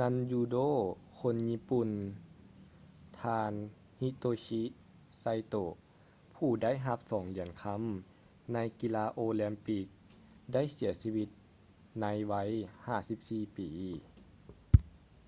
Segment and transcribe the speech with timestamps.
[0.00, 0.58] ນັນຢູໂດ
[1.18, 1.88] ຄົນຍີ່ປຸ່ນ
[3.20, 3.52] ທ່ານ
[4.00, 4.62] hitoshi
[5.22, 5.64] saito
[6.34, 7.80] ຜູ້ໄດ້ຮັບສອງຫຽນຄຳ
[8.52, 9.86] ໃນກິລາໂອລິມປິກ
[10.52, 11.28] ໄດ້ເສຍຊີວິດ
[12.00, 12.34] ໃນໄວ
[12.94, 13.70] 54 ປີ